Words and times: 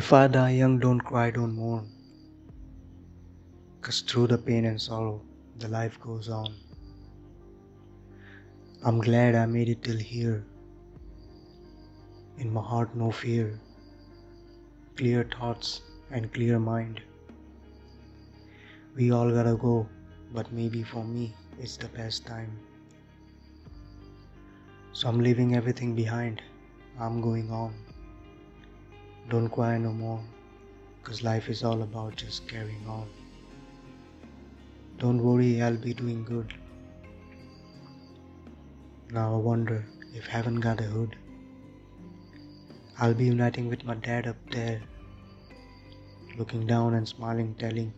If 0.00 0.10
I 0.10 0.26
die 0.26 0.52
young, 0.52 0.78
don't 0.78 1.00
cry, 1.00 1.30
don't 1.30 1.54
mourn. 1.54 1.86
Cause 3.82 4.00
through 4.00 4.28
the 4.28 4.38
pain 4.38 4.64
and 4.64 4.80
sorrow, 4.80 5.20
the 5.58 5.68
life 5.68 6.00
goes 6.00 6.30
on. 6.30 6.54
I'm 8.82 9.00
glad 9.00 9.34
I 9.34 9.44
made 9.44 9.68
it 9.68 9.82
till 9.82 9.98
here. 9.98 10.46
In 12.38 12.50
my 12.54 12.62
heart, 12.62 12.96
no 12.96 13.10
fear. 13.10 13.60
Clear 14.96 15.28
thoughts 15.38 15.82
and 16.10 16.32
clear 16.32 16.58
mind. 16.58 17.02
We 18.96 19.12
all 19.12 19.30
gotta 19.30 19.56
go, 19.56 19.86
but 20.32 20.50
maybe 20.54 20.82
for 20.82 21.04
me, 21.04 21.34
it's 21.60 21.76
the 21.76 21.88
best 21.88 22.26
time. 22.26 22.58
So 24.94 25.08
I'm 25.10 25.20
leaving 25.20 25.54
everything 25.54 25.94
behind. 25.94 26.40
I'm 26.98 27.20
going 27.20 27.50
on. 27.50 27.74
Don't 29.30 29.48
cry 29.48 29.78
no 29.78 29.92
more, 29.92 30.20
cause 31.04 31.22
life 31.22 31.48
is 31.48 31.62
all 31.64 31.82
about 31.82 32.16
just 32.16 32.46
carrying 32.48 32.86
on. 32.86 33.08
Don't 34.98 35.22
worry, 35.22 35.62
I'll 35.62 35.76
be 35.76 35.94
doing 35.94 36.24
good. 36.24 36.52
Now 39.10 39.34
I 39.34 39.38
wonder 39.38 39.86
if 40.14 40.26
heaven 40.26 40.56
got 40.60 40.80
a 40.80 40.84
hood. 40.84 41.16
I'll 42.98 43.14
be 43.14 43.26
uniting 43.26 43.68
with 43.68 43.84
my 43.84 43.94
dad 43.94 44.26
up 44.26 44.36
there, 44.50 44.80
looking 46.38 46.66
down 46.66 46.94
and 46.94 47.08
smiling, 47.08 47.54
telling, 47.54 47.92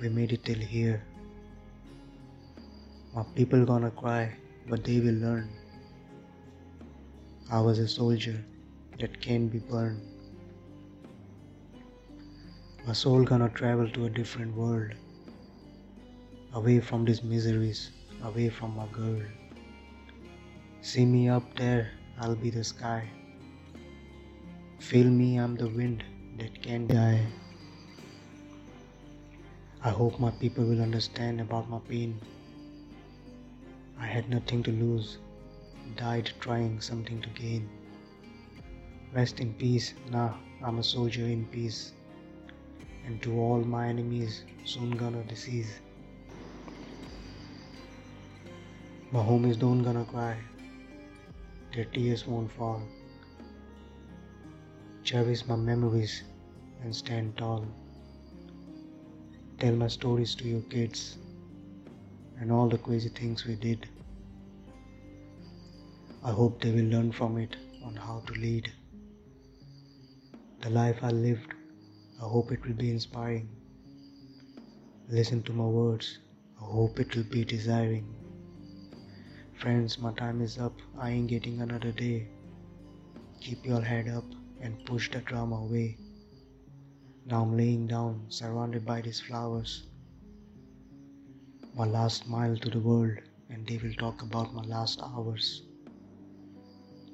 We 0.00 0.08
made 0.08 0.32
it 0.32 0.44
till 0.44 0.58
here. 0.58 1.04
My 3.14 3.24
people 3.34 3.64
gonna 3.64 3.90
cry, 3.90 4.34
but 4.68 4.84
they 4.84 5.00
will 5.00 5.20
learn. 5.26 5.50
I 7.50 7.60
was 7.60 7.78
a 7.78 7.86
soldier 7.86 8.42
that 8.98 9.20
can't 9.20 9.50
be 9.52 9.58
burned. 9.58 10.00
My 12.84 12.92
soul 12.94 13.22
gonna 13.22 13.48
travel 13.48 13.88
to 13.90 14.06
a 14.06 14.10
different 14.10 14.56
world, 14.56 14.94
away 16.52 16.80
from 16.80 17.04
these 17.04 17.22
miseries, 17.22 17.92
away 18.24 18.48
from 18.48 18.74
my 18.74 18.86
girl. 18.88 19.22
See 20.80 21.04
me 21.04 21.28
up 21.28 21.44
there, 21.54 21.92
I'll 22.18 22.34
be 22.34 22.50
the 22.50 22.64
sky. 22.64 23.08
Feel 24.80 25.08
me, 25.08 25.36
I'm 25.36 25.54
the 25.54 25.68
wind 25.68 26.02
that 26.38 26.60
can't 26.60 26.88
die. 26.88 27.24
I 29.84 29.90
hope 29.90 30.18
my 30.18 30.32
people 30.32 30.64
will 30.64 30.82
understand 30.82 31.40
about 31.40 31.70
my 31.70 31.78
pain. 31.88 32.20
I 33.96 34.06
had 34.06 34.28
nothing 34.28 34.60
to 34.64 34.72
lose, 34.72 35.18
died 35.94 36.32
trying 36.40 36.80
something 36.80 37.22
to 37.22 37.28
gain. 37.28 37.68
Rest 39.14 39.38
in 39.38 39.54
peace, 39.54 39.94
nah, 40.10 40.34
I'm 40.64 40.80
a 40.80 40.82
soldier 40.82 41.26
in 41.26 41.46
peace. 41.46 41.92
And 43.06 43.20
to 43.22 43.38
all 43.38 43.64
my 43.64 43.88
enemies, 43.88 44.44
soon 44.64 44.90
gonna 44.90 45.24
decease. 45.24 45.80
My 49.10 49.20
homies 49.20 49.58
don't 49.58 49.82
gonna 49.82 50.04
cry, 50.04 50.36
their 51.74 51.84
tears 51.86 52.26
won't 52.26 52.50
fall. 52.52 52.82
Cherish 55.04 55.46
my 55.46 55.56
memories 55.56 56.22
and 56.82 56.94
stand 56.94 57.36
tall. 57.36 57.66
Tell 59.58 59.74
my 59.74 59.88
stories 59.88 60.34
to 60.36 60.48
your 60.48 60.62
kids 60.62 61.18
and 62.38 62.52
all 62.52 62.68
the 62.68 62.78
crazy 62.78 63.08
things 63.08 63.44
we 63.46 63.54
did. 63.54 63.88
I 66.24 66.30
hope 66.30 66.60
they 66.60 66.70
will 66.72 66.90
learn 66.96 67.10
from 67.12 67.36
it 67.38 67.56
on 67.84 67.96
how 67.96 68.22
to 68.26 68.32
lead. 68.32 68.72
The 70.60 70.70
life 70.70 70.98
I 71.02 71.10
lived, 71.10 71.54
I 72.22 72.26
hope 72.28 72.52
it 72.52 72.64
will 72.64 72.74
be 72.74 72.90
inspiring. 72.90 73.48
Listen 75.08 75.42
to 75.42 75.52
my 75.52 75.64
words, 75.64 76.18
I 76.60 76.64
hope 76.64 77.00
it 77.00 77.16
will 77.16 77.24
be 77.24 77.44
desiring. 77.44 78.06
Friends, 79.60 79.98
my 79.98 80.12
time 80.12 80.40
is 80.40 80.56
up, 80.56 80.76
I 80.96 81.10
ain't 81.10 81.26
getting 81.26 81.60
another 81.60 81.90
day. 81.90 82.28
Keep 83.40 83.66
your 83.66 83.80
head 83.80 84.06
up 84.06 84.24
and 84.60 84.84
push 84.86 85.10
the 85.10 85.18
drama 85.18 85.56
away. 85.56 85.98
Now 87.26 87.42
I'm 87.42 87.56
laying 87.56 87.88
down, 87.88 88.26
surrounded 88.28 88.86
by 88.86 89.00
these 89.00 89.18
flowers. 89.18 89.88
My 91.74 91.86
last 91.86 92.28
mile 92.28 92.56
to 92.56 92.70
the 92.70 92.78
world, 92.78 93.18
and 93.50 93.66
they 93.66 93.78
will 93.78 93.94
talk 93.94 94.22
about 94.22 94.54
my 94.54 94.62
last 94.62 95.02
hours. 95.02 95.62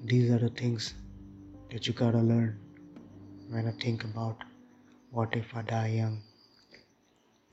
These 0.04 0.30
are 0.30 0.38
the 0.38 0.50
things 0.50 0.92
that 1.70 1.86
you 1.86 1.94
gotta 1.94 2.18
learn 2.18 2.60
when 3.48 3.66
I 3.66 3.72
think 3.72 4.04
about 4.04 4.44
what 5.10 5.34
if 5.36 5.54
I 5.54 5.62
die 5.62 5.88
young. 5.88 6.28